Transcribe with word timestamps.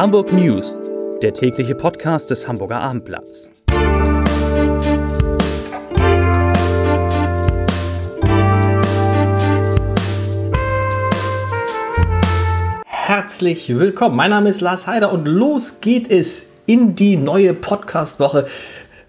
Hamburg 0.00 0.32
News, 0.32 0.80
der 1.20 1.34
tägliche 1.34 1.74
Podcast 1.74 2.30
des 2.30 2.48
Hamburger 2.48 2.80
Abendblatts. 2.80 3.50
Herzlich 12.86 13.68
willkommen. 13.78 14.16
Mein 14.16 14.30
Name 14.30 14.48
ist 14.48 14.62
Lars 14.62 14.86
Heider 14.86 15.12
und 15.12 15.26
los 15.26 15.82
geht 15.82 16.10
es 16.10 16.46
in 16.64 16.94
die 16.94 17.18
neue 17.18 17.52
Podcast-Woche 17.52 18.46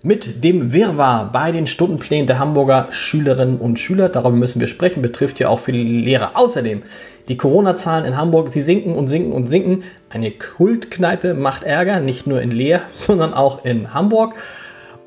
mit 0.03 0.43
dem 0.43 0.73
Wirrwarr 0.73 1.31
bei 1.31 1.51
den 1.51 1.67
Stundenplänen 1.67 2.25
der 2.25 2.39
Hamburger 2.39 2.87
Schülerinnen 2.91 3.57
und 3.57 3.79
Schüler. 3.79 4.09
Darüber 4.09 4.35
müssen 4.35 4.59
wir 4.59 4.67
sprechen, 4.67 5.01
betrifft 5.01 5.39
ja 5.39 5.49
auch 5.49 5.59
viele 5.59 5.83
Lehrer. 5.83 6.31
Außerdem 6.33 6.81
die 7.27 7.37
Corona-Zahlen 7.37 8.05
in 8.05 8.17
Hamburg, 8.17 8.49
sie 8.49 8.61
sinken 8.61 8.95
und 8.95 9.07
sinken 9.07 9.31
und 9.31 9.47
sinken. 9.47 9.83
Eine 10.09 10.31
Kultkneipe 10.31 11.35
macht 11.35 11.63
Ärger, 11.63 11.99
nicht 11.99 12.25
nur 12.25 12.41
in 12.41 12.51
Leer, 12.51 12.81
sondern 12.93 13.33
auch 13.33 13.63
in 13.63 13.93
Hamburg. 13.93 14.33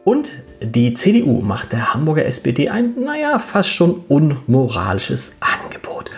Und 0.04 0.32
die 0.62 0.94
CDU 0.94 1.40
macht 1.40 1.72
der 1.72 1.92
Hamburger 1.92 2.26
SPD 2.26 2.68
ein, 2.68 2.94
naja, 3.02 3.38
fast 3.38 3.70
schon 3.70 4.04
unmoralisches 4.08 5.38
Angebot. 5.40 6.10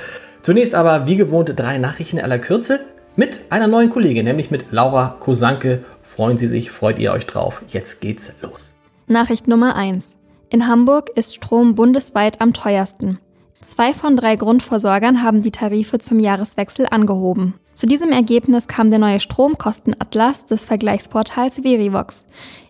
Zunächst 0.43 0.75
aber, 0.75 1.06
wie 1.06 1.17
gewohnt, 1.17 1.53
drei 1.56 1.79
Nachrichten 1.79 2.19
aller 2.20 2.39
Kürze 2.39 2.81
mit 3.17 3.41
einer 3.48 3.67
neuen 3.69 3.91
Kollegin, 3.91 4.27
nämlich 4.27 4.51
mit 4.51 4.67
Laura 4.70 5.17
Kosanke. 5.20 5.84
Freuen 6.06 6.38
Sie 6.38 6.46
sich, 6.46 6.70
freut 6.70 6.98
ihr 6.98 7.12
euch 7.12 7.27
drauf. 7.27 7.62
Jetzt 7.69 8.01
geht's 8.01 8.33
los. 8.41 8.74
Nachricht 9.09 9.48
Nummer 9.48 9.74
1. 9.74 10.14
In 10.48 10.69
Hamburg 10.69 11.10
ist 11.10 11.34
Strom 11.34 11.74
bundesweit 11.74 12.41
am 12.41 12.52
teuersten. 12.52 13.19
Zwei 13.60 13.92
von 13.92 14.16
drei 14.16 14.37
Grundversorgern 14.37 15.24
haben 15.24 15.42
die 15.42 15.50
Tarife 15.50 15.98
zum 15.98 16.20
Jahreswechsel 16.20 16.87
angehoben. 16.88 17.55
Zu 17.74 17.87
diesem 17.87 18.12
Ergebnis 18.12 18.69
kam 18.69 18.91
der 18.91 19.00
neue 19.00 19.19
Stromkostenatlas 19.19 20.47
des 20.47 20.64
Vergleichsportals 20.64 21.61
Verivox. 21.62 22.27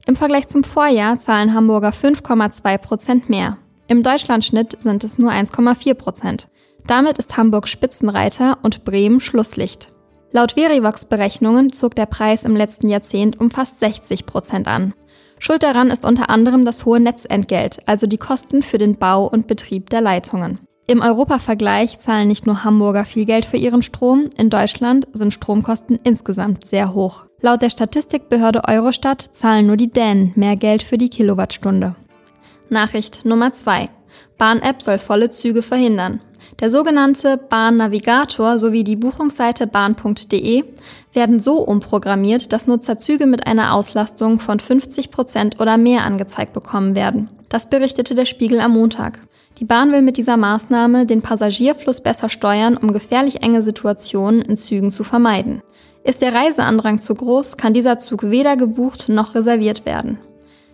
Im 0.06 0.16
Vergleich 0.16 0.48
zum 0.48 0.64
Vorjahr 0.64 1.18
zahlen 1.18 1.52
Hamburger 1.52 1.90
5,2 1.90 2.78
Prozent 2.78 3.28
mehr. 3.28 3.58
Im 3.86 4.02
Deutschlandschnitt 4.02 4.80
sind 4.80 5.04
es 5.04 5.18
nur 5.18 5.30
1,4 5.30 5.94
Prozent. 5.94 6.48
Damit 6.86 7.18
ist 7.18 7.36
Hamburg 7.36 7.68
Spitzenreiter 7.68 8.58
und 8.62 8.84
Bremen 8.84 9.20
Schlusslicht. 9.20 9.92
Laut 10.32 10.52
Verivox-Berechnungen 10.52 11.72
zog 11.72 11.94
der 11.94 12.06
Preis 12.06 12.44
im 12.44 12.56
letzten 12.56 12.88
Jahrzehnt 12.88 13.40
um 13.40 13.50
fast 13.50 13.78
60 13.80 14.26
Prozent 14.26 14.66
an. 14.66 14.92
Schuld 15.38 15.62
daran 15.62 15.90
ist 15.90 16.04
unter 16.04 16.30
anderem 16.30 16.64
das 16.64 16.84
hohe 16.84 17.00
Netzentgelt, 17.00 17.80
also 17.86 18.06
die 18.06 18.18
Kosten 18.18 18.62
für 18.62 18.78
den 18.78 18.96
Bau 18.96 19.26
und 19.26 19.46
Betrieb 19.46 19.90
der 19.90 20.00
Leitungen. 20.00 20.58
Im 20.88 21.02
Europavergleich 21.02 21.98
zahlen 21.98 22.28
nicht 22.28 22.46
nur 22.46 22.62
Hamburger 22.62 23.04
viel 23.04 23.24
Geld 23.24 23.44
für 23.44 23.56
ihren 23.56 23.82
Strom, 23.82 24.30
in 24.36 24.50
Deutschland 24.50 25.08
sind 25.12 25.34
Stromkosten 25.34 25.98
insgesamt 26.04 26.66
sehr 26.66 26.94
hoch. 26.94 27.26
Laut 27.40 27.60
der 27.60 27.70
Statistikbehörde 27.70 28.62
Eurostat 28.66 29.28
zahlen 29.32 29.66
nur 29.66 29.76
die 29.76 29.90
Dänen 29.90 30.32
mehr 30.36 30.56
Geld 30.56 30.82
für 30.82 30.96
die 30.96 31.10
Kilowattstunde. 31.10 31.96
Nachricht 32.68 33.24
Nummer 33.24 33.52
2. 33.52 33.88
Bahn-App 34.38 34.82
soll 34.82 34.98
volle 34.98 35.30
Züge 35.30 35.62
verhindern. 35.62 36.20
Der 36.60 36.70
sogenannte 36.70 37.36
Bahn-Navigator 37.36 38.58
sowie 38.58 38.82
die 38.82 38.96
Buchungsseite 38.96 39.66
bahn.de 39.66 40.64
werden 41.12 41.40
so 41.40 41.58
umprogrammiert, 41.58 42.52
dass 42.52 42.66
Nutzer 42.66 42.98
Züge 42.98 43.26
mit 43.26 43.46
einer 43.46 43.74
Auslastung 43.74 44.40
von 44.40 44.58
50 44.58 45.10
Prozent 45.10 45.60
oder 45.60 45.76
mehr 45.76 46.04
angezeigt 46.04 46.52
bekommen 46.52 46.94
werden. 46.94 47.28
Das 47.48 47.68
berichtete 47.68 48.14
der 48.14 48.24
Spiegel 48.24 48.60
am 48.60 48.72
Montag. 48.72 49.20
Die 49.58 49.64
Bahn 49.64 49.92
will 49.92 50.02
mit 50.02 50.16
dieser 50.16 50.36
Maßnahme 50.36 51.06
den 51.06 51.22
Passagierfluss 51.22 52.02
besser 52.02 52.28
steuern, 52.28 52.76
um 52.76 52.92
gefährlich 52.92 53.42
enge 53.42 53.62
Situationen 53.62 54.42
in 54.42 54.56
Zügen 54.56 54.92
zu 54.92 55.04
vermeiden. 55.04 55.62
Ist 56.04 56.22
der 56.22 56.34
Reiseandrang 56.34 57.00
zu 57.00 57.14
groß, 57.14 57.56
kann 57.56 57.72
dieser 57.72 57.98
Zug 57.98 58.30
weder 58.30 58.56
gebucht 58.56 59.08
noch 59.08 59.34
reserviert 59.34 59.86
werden. 59.86 60.18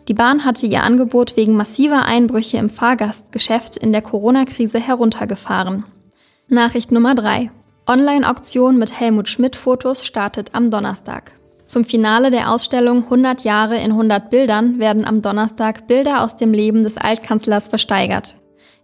Die 0.09 0.15
Bahn 0.15 0.45
hatte 0.45 0.67
ihr 0.67 0.83
Angebot 0.83 1.37
wegen 1.37 1.55
massiver 1.55 2.05
Einbrüche 2.05 2.59
im 2.59 2.71
Fahrgastgeschäft 2.71 3.77
in 3.77 3.93
der 3.93 4.03
Corona-Krise 4.03 4.81
heruntergefahren. 4.81 5.85
Nachricht 6.49 6.91
Nummer 6.91 7.15
3. 7.15 7.51
Online-Auktion 7.87 8.79
mit 8.79 8.99
Helmut 8.99 9.29
Schmidt-Fotos 9.29 10.05
startet 10.05 10.55
am 10.55 10.71
Donnerstag. 10.71 11.33
Zum 11.65 11.85
Finale 11.85 12.31
der 12.31 12.51
Ausstellung 12.51 13.05
100 13.05 13.45
Jahre 13.45 13.79
in 13.79 13.93
100 13.93 14.29
Bildern 14.29 14.79
werden 14.79 15.05
am 15.05 15.23
Donnerstag 15.23 15.87
Bilder 15.87 16.23
aus 16.23 16.37
dem 16.37 16.53
Leben 16.53 16.83
des 16.83 16.99
Altkanzlers 16.99 17.69
versteigert. 17.69 18.37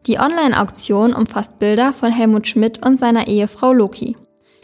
Die 0.06 0.18
Online-Auktion 0.18 1.12
umfasst 1.12 1.58
Bilder 1.58 1.92
von 1.92 2.10
Helmut 2.10 2.46
Schmidt 2.46 2.84
und 2.86 2.98
seiner 2.98 3.26
Ehefrau 3.26 3.72
Loki. 3.72 4.16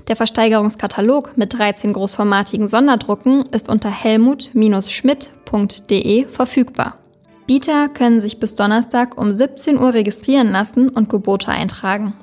Der 0.08 0.16
Versteigerungskatalog 0.16 1.36
mit 1.36 1.58
13 1.58 1.94
großformatigen 1.94 2.68
Sonderdrucken 2.68 3.46
ist 3.52 3.70
unter 3.70 3.90
helmut-schmidt.de 3.90 6.26
verfügbar. 6.26 6.98
Bieter 7.46 7.88
können 7.88 8.20
sich 8.20 8.38
bis 8.38 8.54
Donnerstag 8.54 9.18
um 9.18 9.32
17 9.32 9.78
Uhr 9.78 9.94
registrieren 9.94 10.52
lassen 10.52 10.88
und 10.88 11.08
Gebote 11.08 11.48
eintragen. 11.48 12.14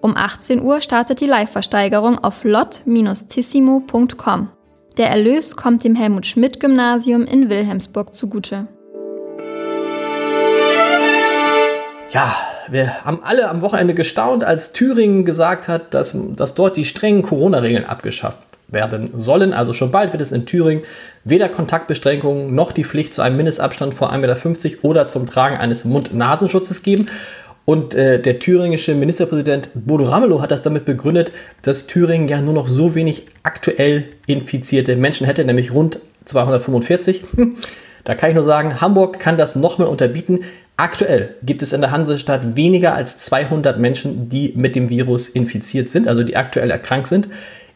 Um 0.00 0.16
18 0.16 0.62
Uhr 0.62 0.80
startet 0.80 1.20
die 1.20 1.26
Live-Versteigerung 1.26 2.18
auf 2.18 2.44
lot-tissimo.com. 2.44 4.48
Der 4.96 5.10
Erlös 5.10 5.56
kommt 5.56 5.84
dem 5.84 5.94
Helmut 5.94 6.24
Schmidt 6.26 6.58
Gymnasium 6.60 7.24
in 7.24 7.50
Wilhelmsburg 7.50 8.14
zugute. 8.14 8.66
Ja, 12.10 12.34
wir 12.70 13.04
haben 13.04 13.20
alle 13.22 13.48
am 13.48 13.62
Wochenende 13.62 13.94
gestaunt, 13.94 14.44
als 14.44 14.72
Thüringen 14.72 15.24
gesagt 15.24 15.68
hat, 15.68 15.94
dass, 15.94 16.16
dass 16.36 16.54
dort 16.54 16.76
die 16.76 16.84
strengen 16.84 17.22
Corona-Regeln 17.22 17.84
abgeschafft 17.84 18.38
werden 18.68 19.10
sollen. 19.16 19.52
Also 19.52 19.72
schon 19.72 19.90
bald 19.90 20.12
wird 20.12 20.22
es 20.22 20.32
in 20.32 20.46
Thüringen 20.46 20.84
weder 21.24 21.48
Kontaktbeschränkungen 21.48 22.54
noch 22.54 22.72
die 22.72 22.84
Pflicht 22.84 23.14
zu 23.14 23.22
einem 23.22 23.36
Mindestabstand 23.36 23.94
vor 23.94 24.12
1,50 24.12 24.70
Meter 24.70 24.84
oder 24.84 25.08
zum 25.08 25.26
Tragen 25.26 25.56
eines 25.56 25.84
Mund-Nasenschutzes 25.84 26.82
geben. 26.82 27.06
Und 27.64 27.94
äh, 27.94 28.20
der 28.20 28.38
thüringische 28.38 28.94
Ministerpräsident 28.94 29.68
Bodo 29.74 30.04
Ramelow 30.04 30.40
hat 30.40 30.50
das 30.50 30.62
damit 30.62 30.86
begründet, 30.86 31.32
dass 31.62 31.86
Thüringen 31.86 32.26
ja 32.26 32.40
nur 32.40 32.54
noch 32.54 32.66
so 32.66 32.94
wenig 32.94 33.26
aktuell 33.42 34.04
infizierte 34.26 34.96
Menschen 34.96 35.26
hätte, 35.26 35.44
nämlich 35.44 35.72
rund 35.72 36.00
245. 36.24 37.24
Da 38.08 38.14
kann 38.14 38.30
ich 38.30 38.34
nur 38.34 38.42
sagen, 38.42 38.80
Hamburg 38.80 39.20
kann 39.20 39.36
das 39.36 39.54
nochmal 39.54 39.86
unterbieten. 39.86 40.40
Aktuell 40.78 41.34
gibt 41.42 41.60
es 41.60 41.74
in 41.74 41.82
der 41.82 41.90
Hansestadt 41.90 42.56
weniger 42.56 42.94
als 42.94 43.18
200 43.18 43.78
Menschen, 43.78 44.30
die 44.30 44.54
mit 44.56 44.76
dem 44.76 44.88
Virus 44.88 45.28
infiziert 45.28 45.90
sind, 45.90 46.08
also 46.08 46.22
die 46.22 46.34
aktuell 46.34 46.70
erkrankt 46.70 47.08
sind. 47.08 47.28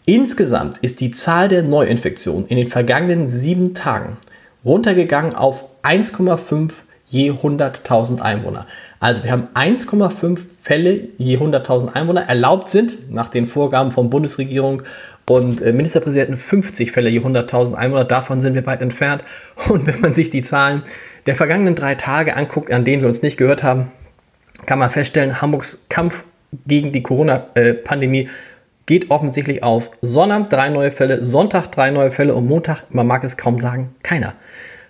Insgesamt 0.07 0.79
ist 0.79 1.03
die 1.03 1.11
Zahl 1.11 1.49
der 1.49 1.63
Neuinfektionen 1.63 2.47
in 2.47 2.57
den 2.57 2.67
vergangenen 2.67 3.29
sieben 3.29 3.75
Tagen 3.75 4.17
runtergegangen 4.65 5.35
auf 5.35 5.67
1,5 5.83 6.73
je 7.09 7.33
100.000 7.33 8.23
Einwohner. 8.23 8.65
Also 9.01 9.25
wir 9.25 9.33
haben 9.33 9.49
1,5 9.53 10.39
Fälle 10.63 11.09
je 11.19 11.37
100.000 11.37 11.93
Einwohner. 11.93 12.23
Erlaubt 12.23 12.71
sind 12.71 13.13
nach 13.13 13.29
den 13.29 13.47
Vorgaben 13.47 13.91
von 13.91 14.09
Bundesregierung 14.09 14.83
und 15.29 15.63
äh, 15.63 15.73
Ministerpräsidenten 15.73 16.37
50 16.37 16.93
Fälle 16.93 17.11
je 17.11 17.21
100.000 17.21 17.75
Einwohner. 17.75 18.05
Davon 18.05 18.41
sind 18.41 18.55
wir 18.55 18.67
weit 18.67 18.83
entfernt. 18.83 19.25
Und 19.69 19.87
wenn 19.87 20.01
man 20.01 20.13
sich 20.13 20.31
die 20.31 20.43
Zahlen 20.43 20.83
der 21.27 21.37
vergangenen 21.37 21.75
drei 21.75 21.95
Tage 21.95 22.37
anguckt, 22.37 22.73
an 22.73 22.85
denen 22.85 23.03
wir 23.03 23.09
uns 23.09 23.23
nicht 23.23 23.37
gehört 23.37 23.63
haben, 23.63 23.93
kann 24.67 24.79
man 24.79 24.91
feststellen, 24.91 25.41
Hamburgs 25.41 25.87
Kampf 25.89 26.25
gegen 26.67 26.93
die 26.93 27.03
Corona-Pandemie 27.03 28.29
geht 28.87 29.11
offensichtlich 29.11 29.63
auf. 29.63 29.91
Sonnabend 30.03 30.53
drei 30.53 30.69
neue 30.69 30.91
Fälle, 30.91 31.23
Sonntag 31.23 31.69
drei 31.69 31.91
neue 31.91 32.11
Fälle 32.11 32.35
und 32.35 32.47
Montag, 32.47 32.85
man 32.91 33.07
mag 33.07 33.25
es 33.25 33.37
kaum 33.37 33.57
sagen, 33.57 33.95
keiner. 34.03 34.35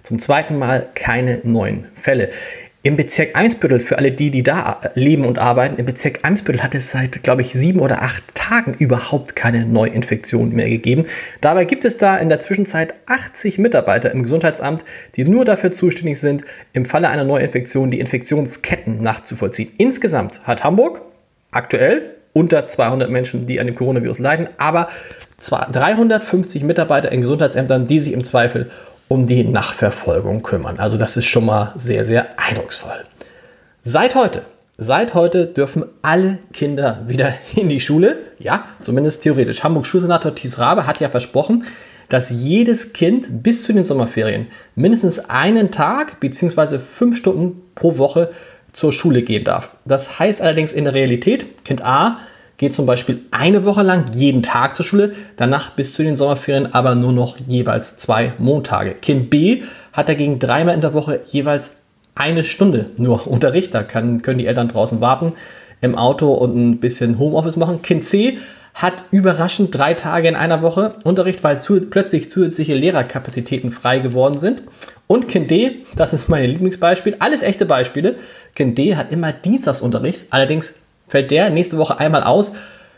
Zum 0.03 0.19
zweiten 0.19 0.59
Mal 0.59 0.87
keine 0.94 1.41
neuen 1.44 1.87
Fälle. 1.94 2.31
Im 2.84 2.97
Bezirk 2.97 3.37
Eimsbüttel, 3.37 3.78
für 3.78 3.97
alle 3.98 4.10
die, 4.10 4.32
die 4.32 4.43
da 4.43 4.81
leben 4.97 5.25
und 5.25 5.38
arbeiten, 5.38 5.76
im 5.78 5.87
Bezirk 5.87 6.25
Eimsbüttel 6.25 6.65
hat 6.65 6.75
es 6.75 6.91
seit, 6.91 7.22
glaube 7.22 7.43
ich, 7.43 7.53
sieben 7.53 7.78
oder 7.78 8.03
acht 8.03 8.24
Tagen 8.34 8.74
überhaupt 8.74 9.36
keine 9.36 9.65
Neuinfektion 9.65 10.51
mehr 10.51 10.68
gegeben. 10.68 11.06
Dabei 11.41 11.65
gibt 11.65 11.84
es 11.84 11.97
da 11.97 12.16
in 12.16 12.28
der 12.28 12.41
Zwischenzeit 12.41 12.95
80 13.06 13.59
Mitarbeiter 13.59 14.10
im 14.10 14.24
Gesundheitsamt, 14.24 14.84
die 15.15 15.24
nur 15.24 15.45
dafür 15.45 15.71
zuständig 15.71 16.18
sind, 16.18 16.42
im 16.72 16.84
Falle 16.84 17.09
einer 17.09 17.22
Neuinfektion 17.22 17.92
die 17.92 18.01
Infektionsketten 18.01 19.01
nachzuvollziehen. 19.01 19.71
Insgesamt 19.78 20.45
hat 20.45 20.65
Hamburg 20.65 21.03
aktuell 21.53 22.16
unter 22.33 22.66
200 22.66 23.09
Menschen, 23.09 23.47
die 23.47 23.60
an 23.60 23.66
dem 23.66 23.77
Coronavirus 23.77 24.18
leiden, 24.18 24.48
aber 24.59 24.89
zwar 25.39 25.71
350 25.71 26.65
Mitarbeiter 26.65 27.12
in 27.12 27.21
Gesundheitsämtern, 27.21 27.86
die 27.86 28.01
sich 28.01 28.12
im 28.12 28.24
Zweifel 28.24 28.72
um 29.12 29.26
die 29.26 29.44
Nachverfolgung 29.44 30.42
kümmern. 30.42 30.78
Also 30.78 30.97
das 30.97 31.18
ist 31.18 31.26
schon 31.26 31.44
mal 31.44 31.74
sehr, 31.76 32.03
sehr 32.03 32.28
eindrucksvoll. 32.38 33.04
Seit 33.82 34.14
heute, 34.14 34.41
seit 34.78 35.12
heute 35.12 35.44
dürfen 35.44 35.84
alle 36.00 36.38
Kinder 36.54 37.03
wieder 37.06 37.34
in 37.54 37.68
die 37.68 37.78
Schule. 37.78 38.16
Ja, 38.38 38.64
zumindest 38.80 39.22
theoretisch. 39.22 39.62
Hamburg 39.62 39.84
Schulsenator 39.84 40.34
Thies 40.34 40.59
Rabe 40.59 40.86
hat 40.86 40.98
ja 41.00 41.10
versprochen, 41.10 41.64
dass 42.09 42.30
jedes 42.30 42.94
Kind 42.94 43.42
bis 43.42 43.64
zu 43.64 43.74
den 43.74 43.84
Sommerferien 43.84 44.47
mindestens 44.76 45.18
einen 45.18 45.70
Tag 45.70 46.18
bzw. 46.18 46.78
fünf 46.78 47.18
Stunden 47.18 47.60
pro 47.74 47.98
Woche 47.98 48.30
zur 48.72 48.92
Schule 48.92 49.20
gehen 49.20 49.44
darf. 49.44 49.72
Das 49.84 50.18
heißt 50.20 50.41
allerdings 50.41 50.72
in 50.72 50.84
der 50.84 50.94
Realität, 50.94 51.66
Kind 51.66 51.84
A 51.84 52.20
geht 52.62 52.74
zum 52.74 52.86
Beispiel 52.86 53.22
eine 53.32 53.64
Woche 53.64 53.82
lang 53.82 54.12
jeden 54.14 54.44
Tag 54.44 54.76
zur 54.76 54.84
Schule, 54.84 55.14
danach 55.36 55.70
bis 55.70 55.94
zu 55.94 56.04
den 56.04 56.14
Sommerferien 56.14 56.72
aber 56.72 56.94
nur 56.94 57.10
noch 57.10 57.36
jeweils 57.48 57.97
zwei 57.97 58.34
Montage. 58.38 58.94
Kind 58.94 59.30
B 59.30 59.64
hat 59.92 60.09
dagegen 60.09 60.38
dreimal 60.38 60.76
in 60.76 60.80
der 60.80 60.94
Woche 60.94 61.22
jeweils 61.32 61.78
eine 62.14 62.44
Stunde 62.44 62.91
nur 62.98 63.26
Unterricht. 63.26 63.74
Da 63.74 63.82
kann, 63.82 64.22
können 64.22 64.38
die 64.38 64.47
Eltern 64.47 64.68
draußen 64.68 65.00
warten 65.00 65.34
im 65.80 65.97
Auto 65.97 66.32
und 66.34 66.54
ein 66.56 66.78
bisschen 66.78 67.18
Homeoffice 67.18 67.56
machen. 67.56 67.82
Kind 67.82 68.04
C 68.04 68.38
hat 68.74 69.06
überraschend 69.10 69.74
drei 69.74 69.94
Tage 69.94 70.28
in 70.28 70.36
einer 70.36 70.62
Woche 70.62 70.94
Unterricht, 71.03 71.42
weil 71.42 71.60
zu, 71.60 71.80
plötzlich 71.80 72.30
zusätzliche 72.30 72.74
Lehrerkapazitäten 72.74 73.72
frei 73.72 73.98
geworden 73.98 74.38
sind. 74.38 74.62
Und 75.08 75.26
Kind 75.26 75.50
D, 75.50 75.78
das 75.97 76.12
ist 76.12 76.28
mein 76.28 76.48
Lieblingsbeispiel, 76.48 77.16
alles 77.18 77.42
echte 77.42 77.66
Beispiele. 77.66 78.15
Kind 78.54 78.78
D 78.78 78.94
hat 78.94 79.10
immer 79.10 79.32
Dienstagsunterricht, 79.32 80.26
allerdings 80.30 80.76
fällt 81.12 81.30
der 81.30 81.50
nächste 81.50 81.76
Woche 81.76 82.00
einmal 82.00 82.22
aus, 82.22 82.53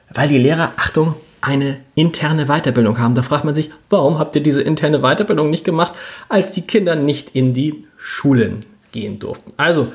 weil 0.08 0.28
die 0.28 0.38
Lehrer, 0.38 0.72
Achtung, 0.76 1.16
eine 1.40 1.78
interne 1.96 2.46
Weiterbildung 2.46 3.00
haben. 3.00 3.16
Da 3.16 3.22
fragt 3.22 3.44
man 3.44 3.56
sich, 3.56 3.70
warum 3.90 4.20
habt 4.20 4.36
ihr 4.36 4.42
diese 4.42 4.62
interne 4.62 5.00
Weiterbildung 5.00 5.50
nicht 5.50 5.64
gemacht, 5.64 5.94
als 6.28 6.52
die 6.52 6.62
Kinder 6.62 6.94
nicht 6.94 7.34
in 7.34 7.54
die 7.54 7.88
Schulen 7.96 8.60
gehen 8.92 9.18
durften? 9.18 9.52
Also, 9.56 9.88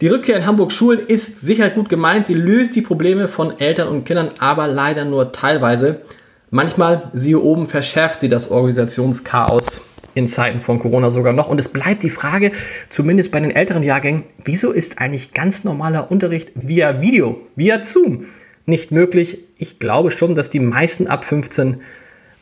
die 0.00 0.06
Rückkehr 0.06 0.36
in 0.36 0.46
Hamburg 0.46 0.70
Schulen 0.70 1.00
ist 1.08 1.40
sicher 1.40 1.68
gut 1.70 1.88
gemeint. 1.88 2.26
Sie 2.26 2.34
löst 2.34 2.76
die 2.76 2.82
Probleme 2.82 3.26
von 3.26 3.58
Eltern 3.58 3.88
und 3.88 4.04
Kindern, 4.04 4.28
aber 4.38 4.68
leider 4.68 5.04
nur 5.04 5.32
teilweise. 5.32 6.02
Manchmal, 6.50 7.10
siehe 7.14 7.40
oben, 7.40 7.66
verschärft 7.66 8.20
sie 8.20 8.28
das 8.28 8.52
Organisationschaos 8.52 9.82
in 10.16 10.28
Zeiten 10.28 10.60
von 10.60 10.78
Corona 10.78 11.10
sogar 11.10 11.34
noch. 11.34 11.48
Und 11.48 11.60
es 11.60 11.68
bleibt 11.68 12.02
die 12.02 12.10
Frage, 12.10 12.50
zumindest 12.88 13.30
bei 13.32 13.38
den 13.38 13.50
älteren 13.50 13.82
Jahrgängen, 13.82 14.24
wieso 14.42 14.72
ist 14.72 14.98
eigentlich 14.98 15.34
ganz 15.34 15.62
normaler 15.62 16.10
Unterricht 16.10 16.52
via 16.54 17.02
Video, 17.02 17.38
via 17.54 17.84
Zoom 17.84 18.24
nicht 18.64 18.90
möglich? 18.90 19.40
Ich 19.58 19.78
glaube 19.78 20.10
schon, 20.10 20.34
dass 20.34 20.48
die 20.48 20.58
meisten 20.58 21.06
ab 21.06 21.26
15 21.26 21.82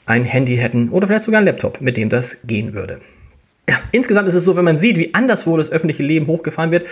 ein 0.06 0.24
Handy 0.24 0.56
hätten 0.56 0.90
oder 0.90 1.08
vielleicht 1.08 1.24
sogar 1.24 1.40
ein 1.40 1.46
Laptop, 1.46 1.80
mit 1.80 1.96
dem 1.96 2.08
das 2.08 2.46
gehen 2.46 2.74
würde. 2.74 3.00
Ja, 3.68 3.80
insgesamt 3.90 4.28
ist 4.28 4.34
es 4.34 4.44
so, 4.44 4.56
wenn 4.56 4.64
man 4.64 4.78
sieht, 4.78 4.96
wie 4.96 5.12
anderswo 5.12 5.56
das 5.56 5.72
öffentliche 5.72 6.04
Leben 6.04 6.28
hochgefahren 6.28 6.70
wird, 6.70 6.86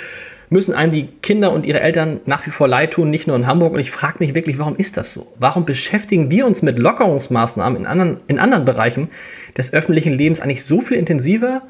müssen 0.52 0.74
einem 0.74 0.92
die 0.92 1.08
Kinder 1.22 1.52
und 1.52 1.66
ihre 1.66 1.80
Eltern 1.80 2.20
nach 2.26 2.46
wie 2.46 2.50
vor 2.50 2.68
leid 2.68 2.92
tun, 2.92 3.10
nicht 3.10 3.26
nur 3.26 3.34
in 3.36 3.46
Hamburg. 3.46 3.72
Und 3.72 3.80
ich 3.80 3.90
frage 3.90 4.16
mich 4.20 4.34
wirklich, 4.34 4.58
warum 4.58 4.76
ist 4.76 4.96
das 4.96 5.14
so? 5.14 5.26
Warum 5.38 5.64
beschäftigen 5.64 6.30
wir 6.30 6.46
uns 6.46 6.62
mit 6.62 6.78
Lockerungsmaßnahmen 6.78 7.80
in 7.80 7.86
anderen, 7.86 8.20
in 8.28 8.38
anderen 8.38 8.64
Bereichen 8.64 9.08
des 9.56 9.72
öffentlichen 9.72 10.12
Lebens 10.12 10.40
eigentlich 10.40 10.64
so 10.64 10.80
viel 10.80 10.98
intensiver 10.98 11.62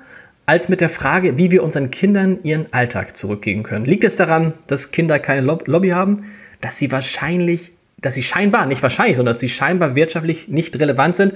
als 0.46 0.68
mit 0.68 0.80
der 0.80 0.90
Frage, 0.90 1.38
wie 1.38 1.52
wir 1.52 1.62
unseren 1.62 1.92
Kindern 1.92 2.40
ihren 2.42 2.66
Alltag 2.72 3.16
zurückgeben 3.16 3.62
können? 3.62 3.84
Liegt 3.84 4.04
es 4.04 4.16
daran, 4.16 4.54
dass 4.66 4.90
Kinder 4.90 5.18
keine 5.20 5.40
Lobby 5.42 5.90
haben? 5.90 6.24
Dass 6.60 6.76
sie 6.76 6.90
wahrscheinlich, 6.90 7.70
dass 7.98 8.14
sie 8.14 8.22
scheinbar, 8.22 8.66
nicht 8.66 8.82
wahrscheinlich, 8.82 9.16
sondern 9.16 9.34
dass 9.34 9.40
sie 9.40 9.48
scheinbar 9.48 9.94
wirtschaftlich 9.94 10.48
nicht 10.48 10.78
relevant 10.78 11.14
sind? 11.14 11.34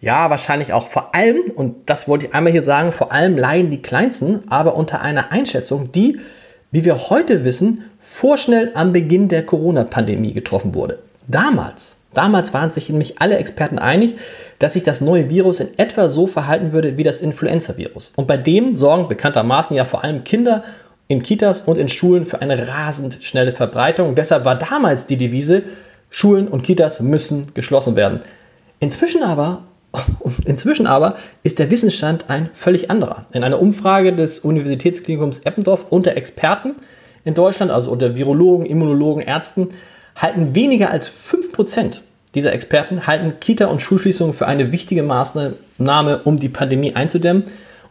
Ja, 0.00 0.30
wahrscheinlich 0.30 0.72
auch 0.72 0.88
vor 0.88 1.14
allem, 1.14 1.38
und 1.54 1.90
das 1.90 2.08
wollte 2.08 2.26
ich 2.26 2.34
einmal 2.34 2.52
hier 2.52 2.62
sagen, 2.62 2.92
vor 2.92 3.12
allem 3.12 3.36
leiden 3.36 3.70
die 3.70 3.82
Kleinsten, 3.82 4.40
aber 4.48 4.74
unter 4.74 5.02
einer 5.02 5.32
Einschätzung, 5.32 5.92
die 5.92 6.20
wie 6.70 6.84
wir 6.84 7.10
heute 7.10 7.44
wissen, 7.44 7.84
vorschnell 7.98 8.72
am 8.74 8.92
Beginn 8.92 9.28
der 9.28 9.44
Corona-Pandemie 9.44 10.32
getroffen 10.32 10.74
wurde. 10.74 10.98
Damals, 11.26 11.96
damals 12.14 12.52
waren 12.54 12.70
sich 12.70 12.88
nämlich 12.88 13.20
alle 13.20 13.38
Experten 13.38 13.78
einig, 13.78 14.16
dass 14.58 14.74
sich 14.74 14.82
das 14.82 15.00
neue 15.00 15.30
Virus 15.30 15.60
in 15.60 15.78
etwa 15.78 16.08
so 16.08 16.26
verhalten 16.26 16.72
würde 16.72 16.96
wie 16.96 17.04
das 17.04 17.20
Influenza-Virus. 17.20 18.12
Und 18.16 18.26
bei 18.26 18.36
dem 18.36 18.74
sorgen 18.74 19.08
bekanntermaßen 19.08 19.76
ja 19.76 19.84
vor 19.84 20.04
allem 20.04 20.24
Kinder 20.24 20.64
in 21.06 21.22
Kitas 21.22 21.62
und 21.62 21.78
in 21.78 21.88
Schulen 21.88 22.26
für 22.26 22.42
eine 22.42 22.68
rasend 22.68 23.18
schnelle 23.20 23.52
Verbreitung. 23.52 24.10
Und 24.10 24.18
deshalb 24.18 24.44
war 24.44 24.56
damals 24.56 25.06
die 25.06 25.16
Devise, 25.16 25.62
Schulen 26.10 26.48
und 26.48 26.62
Kitas 26.62 27.00
müssen 27.00 27.48
geschlossen 27.54 27.96
werden. 27.96 28.20
Inzwischen 28.80 29.22
aber 29.22 29.64
Inzwischen 30.44 30.86
aber 30.86 31.16
ist 31.42 31.58
der 31.58 31.70
Wissensstand 31.70 32.26
ein 32.28 32.50
völlig 32.52 32.90
anderer. 32.90 33.26
In 33.32 33.44
einer 33.44 33.60
Umfrage 33.60 34.12
des 34.12 34.40
Universitätsklinikums 34.40 35.40
Eppendorf 35.40 35.86
unter 35.90 36.16
Experten 36.16 36.74
in 37.24 37.34
Deutschland, 37.34 37.70
also 37.70 37.90
unter 37.90 38.16
Virologen, 38.16 38.66
Immunologen, 38.66 39.22
Ärzten, 39.22 39.70
halten 40.14 40.54
weniger 40.54 40.90
als 40.90 41.10
5% 41.10 42.00
dieser 42.34 42.52
Experten 42.52 43.06
halten 43.06 43.40
Kita- 43.40 43.66
und 43.66 43.80
Schulschließungen 43.80 44.34
für 44.34 44.46
eine 44.46 44.70
wichtige 44.70 45.02
Maßnahme, 45.02 46.20
um 46.24 46.36
die 46.36 46.48
Pandemie 46.48 46.94
einzudämmen. 46.94 47.44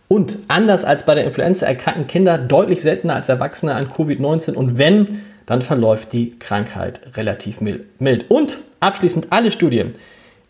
Und 0.08 0.38
anders 0.48 0.86
als 0.86 1.06
bei 1.06 1.16
der 1.16 1.26
Influenza 1.26 1.66
erkranken 1.66 2.08
Kinder 2.08 2.38
deutlich 2.38 2.82
seltener 2.82 3.16
als 3.16 3.30
Erwachsene 3.30 3.74
an 3.74 3.90
Covid-19 3.90 4.54
und 4.54 4.78
wenn, 4.78 5.22
dann 5.46 5.62
verläuft 5.62 6.14
die 6.14 6.38
Krankheit 6.40 7.02
relativ 7.16 7.60
mild. 7.62 8.26
Und 8.30 8.58
abschließend 8.80 9.28
alle 9.32 9.52
Studien, 9.52 9.96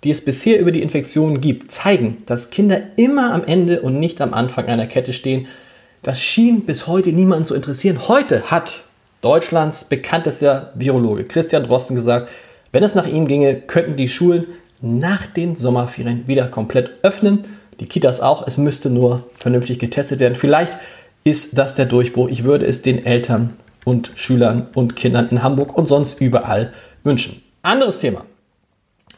die 0.04 0.12
es 0.12 0.24
bisher 0.24 0.60
über 0.60 0.72
die 0.72 0.82
Infektionen 0.82 1.42
gibt, 1.42 1.72
zeigen, 1.72 2.24
dass 2.26 2.50
Kinder 2.50 2.82
immer 2.96 3.34
am 3.34 3.44
Ende 3.44 3.82
und 3.82 4.00
nicht 4.00 4.22
am 4.22 4.34
Anfang 4.34 4.66
einer 4.68 4.88
Kette 4.88 5.14
stehen. 5.14 5.48
Das 6.04 6.22
schien 6.22 6.66
bis 6.66 6.88
heute 6.88 7.12
niemanden 7.12 7.46
zu 7.46 7.56
interessieren. 7.56 8.08
Heute 8.08 8.52
hat 8.52 8.84
Deutschlands 9.22 9.86
bekanntester 9.86 10.72
Virologe 10.76 11.24
Christian 11.24 11.64
Drosten 11.64 11.96
gesagt, 11.96 12.30
wenn 12.72 12.84
es 12.84 12.96
nach 12.96 13.08
ihm 13.08 13.28
ginge, 13.28 13.56
könnten 13.56 13.96
die 13.96 14.08
Schulen 14.08 14.46
nach 14.82 15.26
den 15.26 15.56
Sommerferien 15.56 16.28
wieder 16.28 16.48
komplett 16.48 16.92
öffnen. 17.02 17.46
Die 17.80 17.88
Kitas 17.88 18.22
auch. 18.22 18.46
Es 18.46 18.58
müsste 18.58 18.90
nur 18.90 19.24
vernünftig 19.36 19.80
getestet 19.80 20.20
werden. 20.20 20.36
Vielleicht 20.36 20.78
ist 21.24 21.58
das 21.58 21.76
der 21.76 21.86
Durchbruch. 21.86 22.30
Ich 22.30 22.44
würde 22.44 22.66
es 22.66 22.82
den 22.82 23.06
Eltern 23.06 23.56
und 23.86 24.12
Schülern 24.16 24.68
und 24.74 24.96
Kindern 24.96 25.30
in 25.30 25.44
Hamburg 25.44 25.78
und 25.78 25.88
sonst 25.88 26.20
überall 26.22 26.74
wünschen. 27.04 27.42
Anderes 27.64 28.00
Thema. 28.00 28.26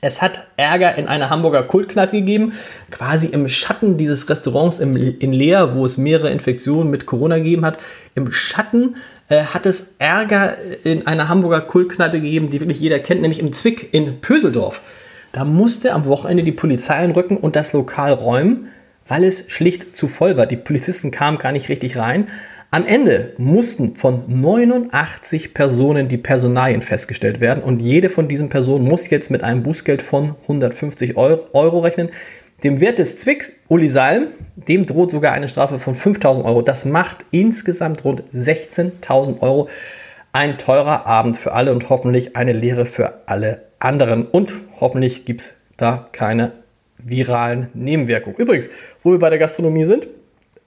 Es 0.01 0.21
hat 0.21 0.47
Ärger 0.55 0.97
in 0.97 1.07
einer 1.07 1.29
Hamburger 1.29 1.63
Kultkneipe 1.63 2.17
gegeben, 2.17 2.53
quasi 2.89 3.27
im 3.27 3.47
Schatten 3.47 3.97
dieses 3.97 4.29
Restaurants 4.29 4.79
im, 4.79 4.95
in 4.95 5.33
Leer, 5.33 5.75
wo 5.75 5.85
es 5.85 5.97
mehrere 5.97 6.31
Infektionen 6.31 6.89
mit 6.89 7.05
Corona 7.05 7.37
gegeben 7.37 7.65
hat. 7.65 7.77
Im 8.15 8.31
Schatten 8.31 8.95
äh, 9.27 9.43
hat 9.43 9.65
es 9.65 9.95
Ärger 9.99 10.55
in 10.83 11.05
einer 11.05 11.27
Hamburger 11.27 11.61
Kultkneipe 11.61 12.21
gegeben, 12.21 12.49
die 12.49 12.61
wirklich 12.61 12.79
jeder 12.79 12.99
kennt, 12.99 13.21
nämlich 13.21 13.39
im 13.39 13.51
Zwick 13.51 13.93
in 13.93 14.21
Pöseldorf. 14.21 14.81
Da 15.33 15.43
musste 15.45 15.93
am 15.93 16.05
Wochenende 16.05 16.43
die 16.43 16.51
Polizei 16.51 16.95
einrücken 16.95 17.37
und 17.37 17.55
das 17.55 17.73
Lokal 17.73 18.13
räumen, 18.13 18.69
weil 19.07 19.23
es 19.23 19.51
schlicht 19.51 19.95
zu 19.95 20.07
voll 20.07 20.37
war. 20.37 20.45
Die 20.45 20.55
Polizisten 20.55 21.11
kamen 21.11 21.37
gar 21.37 21.51
nicht 21.51 21.69
richtig 21.69 21.97
rein. 21.97 22.27
Am 22.71 22.85
Ende 22.85 23.33
mussten 23.39 23.95
von 23.95 24.25
89 24.27 25.55
Personen 25.55 26.07
die 26.07 26.17
Personalien 26.17 26.83
festgestellt 26.83 27.39
werden 27.39 27.63
und 27.63 27.81
jede 27.81 28.11
von 28.11 28.27
diesen 28.27 28.49
Personen 28.49 28.87
muss 28.87 29.09
jetzt 29.09 29.31
mit 29.31 29.43
einem 29.43 29.63
Bußgeld 29.63 30.03
von 30.03 30.35
150 30.43 31.17
Euro 31.17 31.79
rechnen. 31.79 32.09
Dem 32.63 32.79
Wert 32.79 32.99
des 32.99 33.17
Zwicks, 33.17 33.53
Uli 33.69 33.89
Salm, 33.89 34.27
dem 34.55 34.85
droht 34.85 35.09
sogar 35.09 35.33
eine 35.33 35.47
Strafe 35.47 35.79
von 35.79 35.95
5000 35.95 36.45
Euro. 36.45 36.61
Das 36.61 36.85
macht 36.85 37.25
insgesamt 37.31 38.05
rund 38.05 38.21
16.000 38.35 39.41
Euro. 39.41 39.67
Ein 40.31 40.59
teurer 40.59 41.07
Abend 41.07 41.37
für 41.37 41.53
alle 41.53 41.71
und 41.71 41.89
hoffentlich 41.89 42.35
eine 42.35 42.53
Lehre 42.53 42.85
für 42.85 43.23
alle 43.25 43.63
anderen. 43.79 44.27
Und 44.27 44.53
hoffentlich 44.79 45.25
gibt 45.25 45.41
es 45.41 45.57
da 45.77 46.07
keine 46.11 46.51
viralen 46.99 47.69
Nebenwirkungen. 47.73 48.37
Übrigens, 48.37 48.69
wo 49.01 49.11
wir 49.11 49.17
bei 49.17 49.31
der 49.31 49.39
Gastronomie 49.39 49.85
sind, 49.85 50.07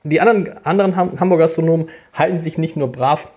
die 0.05 0.21
anderen, 0.21 0.65
anderen 0.65 0.97
Hamburger 0.97 1.45
Gastronomen 1.45 1.89
halten 2.13 2.41
sich 2.41 2.59
nicht 2.59 2.77
nur 2.77 2.91
brav 2.91 3.31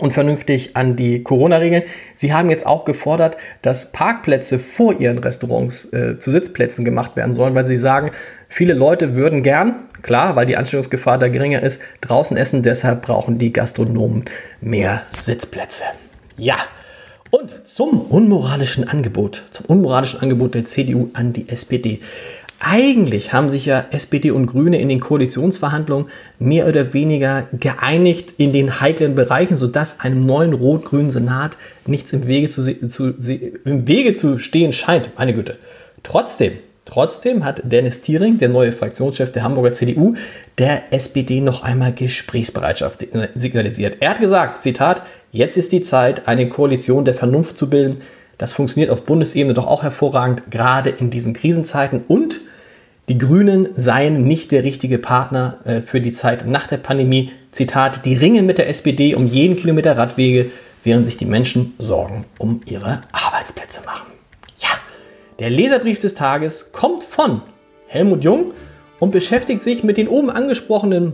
und 0.00 0.12
vernünftig 0.12 0.76
an 0.76 0.96
die 0.96 1.22
Corona-Regeln. 1.22 1.84
Sie 2.14 2.32
haben 2.32 2.50
jetzt 2.50 2.66
auch 2.66 2.84
gefordert, 2.84 3.36
dass 3.60 3.92
Parkplätze 3.92 4.58
vor 4.58 4.98
ihren 4.98 5.18
Restaurants 5.18 5.92
äh, 5.92 6.18
zu 6.18 6.30
Sitzplätzen 6.30 6.84
gemacht 6.84 7.14
werden 7.14 7.34
sollen, 7.34 7.54
weil 7.54 7.66
sie 7.66 7.76
sagen, 7.76 8.10
viele 8.48 8.74
Leute 8.74 9.14
würden 9.14 9.42
gern, 9.42 9.84
klar, 10.02 10.34
weil 10.34 10.46
die 10.46 10.56
Ansteckungsgefahr 10.56 11.18
da 11.18 11.28
geringer 11.28 11.62
ist, 11.62 11.82
draußen 12.00 12.36
essen. 12.36 12.62
Deshalb 12.62 13.02
brauchen 13.02 13.38
die 13.38 13.52
Gastronomen 13.52 14.24
mehr 14.60 15.02
Sitzplätze. 15.18 15.84
Ja. 16.36 16.56
Und 17.30 17.66
zum 17.66 18.02
unmoralischen 18.02 18.86
Angebot, 18.86 19.44
zum 19.52 19.64
unmoralischen 19.66 20.20
Angebot 20.20 20.54
der 20.54 20.66
CDU 20.66 21.08
an 21.14 21.32
die 21.32 21.48
SPD. 21.48 22.00
Eigentlich 22.64 23.32
haben 23.32 23.50
sich 23.50 23.66
ja 23.66 23.86
SPD 23.90 24.30
und 24.30 24.46
Grüne 24.46 24.80
in 24.80 24.88
den 24.88 25.00
Koalitionsverhandlungen 25.00 26.06
mehr 26.38 26.68
oder 26.68 26.92
weniger 26.92 27.48
geeinigt 27.52 28.34
in 28.36 28.52
den 28.52 28.80
heiklen 28.80 29.16
Bereichen, 29.16 29.56
sodass 29.56 29.98
einem 29.98 30.24
neuen 30.26 30.52
rot-grünen 30.52 31.10
Senat 31.10 31.56
nichts 31.86 32.12
im 32.12 32.28
Wege 32.28 32.48
zu, 32.48 32.62
zu, 32.88 33.14
im 33.64 33.88
Wege 33.88 34.14
zu 34.14 34.38
stehen 34.38 34.72
scheint. 34.72 35.10
Meine 35.18 35.34
Güte. 35.34 35.56
Trotzdem, 36.04 36.52
trotzdem 36.84 37.44
hat 37.44 37.62
Dennis 37.64 38.00
Thiering, 38.00 38.38
der 38.38 38.48
neue 38.48 38.70
Fraktionschef 38.70 39.32
der 39.32 39.42
Hamburger 39.42 39.72
CDU, 39.72 40.14
der 40.56 40.92
SPD 40.92 41.40
noch 41.40 41.64
einmal 41.64 41.92
Gesprächsbereitschaft 41.92 43.04
signalisiert. 43.34 43.96
Er 43.98 44.10
hat 44.10 44.20
gesagt, 44.20 44.62
Zitat, 44.62 45.02
jetzt 45.32 45.56
ist 45.56 45.72
die 45.72 45.82
Zeit, 45.82 46.28
eine 46.28 46.48
Koalition 46.48 47.04
der 47.04 47.14
Vernunft 47.14 47.58
zu 47.58 47.68
bilden. 47.68 48.02
Das 48.38 48.52
funktioniert 48.52 48.90
auf 48.90 49.04
Bundesebene 49.04 49.52
doch 49.52 49.66
auch 49.66 49.82
hervorragend, 49.82 50.44
gerade 50.48 50.90
in 50.90 51.10
diesen 51.10 51.32
Krisenzeiten 51.32 52.04
und 52.06 52.40
die 53.12 53.18
Grünen 53.18 53.68
seien 53.76 54.26
nicht 54.26 54.52
der 54.52 54.64
richtige 54.64 54.96
Partner 54.96 55.58
äh, 55.64 55.82
für 55.82 56.00
die 56.00 56.12
Zeit 56.12 56.46
nach 56.46 56.66
der 56.66 56.78
Pandemie. 56.78 57.30
Zitat, 57.50 58.06
die 58.06 58.14
ringen 58.14 58.46
mit 58.46 58.56
der 58.56 58.70
SPD 58.70 59.14
um 59.14 59.26
jeden 59.26 59.54
Kilometer 59.56 59.98
Radwege, 59.98 60.50
während 60.82 61.04
sich 61.04 61.18
die 61.18 61.26
Menschen 61.26 61.74
sorgen 61.78 62.24
um 62.38 62.62
ihre 62.64 63.02
Arbeit. 63.12 63.12
Arbeitsplätze 63.12 63.84
machen. 63.84 64.06
Ja, 64.56 64.70
der 65.40 65.50
Leserbrief 65.50 65.98
des 65.98 66.14
Tages 66.14 66.72
kommt 66.72 67.04
von 67.04 67.42
Helmut 67.86 68.24
Jung 68.24 68.54
und 68.98 69.10
beschäftigt 69.10 69.62
sich 69.62 69.84
mit 69.84 69.98
den 69.98 70.08
oben 70.08 70.30
angesprochenen 70.30 71.12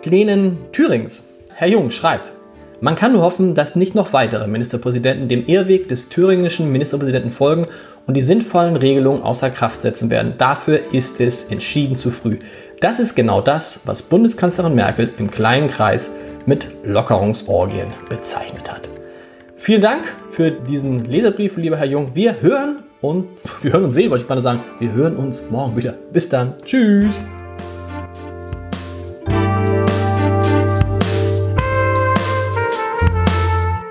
Plänen 0.00 0.56
Thürings. 0.72 1.24
Herr 1.52 1.68
Jung 1.68 1.90
schreibt, 1.90 2.32
man 2.80 2.96
kann 2.96 3.12
nur 3.12 3.22
hoffen, 3.22 3.54
dass 3.54 3.76
nicht 3.76 3.94
noch 3.94 4.14
weitere 4.14 4.46
Ministerpräsidenten 4.46 5.28
dem 5.28 5.44
Irrweg 5.46 5.88
des 5.88 6.08
thüringischen 6.08 6.72
Ministerpräsidenten 6.72 7.30
folgen 7.30 7.66
und 8.06 8.14
die 8.14 8.20
sinnvollen 8.20 8.76
Regelungen 8.76 9.22
außer 9.22 9.50
Kraft 9.50 9.82
setzen 9.82 10.10
werden. 10.10 10.34
Dafür 10.38 10.92
ist 10.92 11.20
es 11.20 11.44
entschieden 11.44 11.96
zu 11.96 12.10
früh. 12.10 12.38
Das 12.80 12.98
ist 12.98 13.14
genau 13.14 13.40
das, 13.40 13.80
was 13.84 14.02
Bundeskanzlerin 14.02 14.74
Merkel 14.74 15.10
im 15.18 15.30
kleinen 15.30 15.68
Kreis 15.68 16.10
mit 16.46 16.68
Lockerungsorgien 16.84 17.88
bezeichnet 18.08 18.72
hat. 18.72 18.88
Vielen 19.56 19.80
Dank 19.80 20.02
für 20.30 20.50
diesen 20.50 21.04
Leserbrief, 21.04 21.56
lieber 21.56 21.76
Herr 21.76 21.86
Jung. 21.86 22.10
Wir 22.14 22.40
hören 22.40 22.82
und 23.00 23.28
wir 23.62 23.72
hören 23.72 23.84
uns 23.84 23.94
sehen, 23.94 24.10
wollte 24.10 24.22
ich 24.22 24.28
gerade 24.28 24.42
sagen. 24.42 24.64
Wir 24.78 24.92
hören 24.92 25.16
uns 25.16 25.44
morgen 25.50 25.76
wieder. 25.76 25.94
Bis 26.12 26.28
dann. 26.28 26.54
Tschüss. 26.64 27.24